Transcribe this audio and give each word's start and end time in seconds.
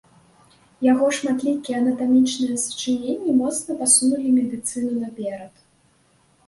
Яго 0.91 1.05
шматлікія 1.17 1.75
анатамічныя 1.83 2.57
сачыненні 2.65 3.31
моцна 3.43 3.71
пасунулі 3.83 4.29
медыцыну 4.41 4.91
наперад. 5.03 5.53